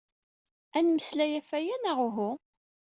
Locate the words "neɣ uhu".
1.77-2.31